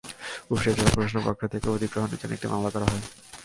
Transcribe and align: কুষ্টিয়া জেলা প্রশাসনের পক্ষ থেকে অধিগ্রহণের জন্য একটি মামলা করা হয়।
কুষ্টিয়া 0.47 0.75
জেলা 0.77 0.91
প্রশাসনের 0.95 1.25
পক্ষ 1.27 1.41
থেকে 1.53 1.67
অধিগ্রহণের 1.75 2.19
জন্য 2.21 2.33
একটি 2.35 2.47
মামলা 2.51 2.69
করা 2.75 2.87
হয়। 2.91 3.03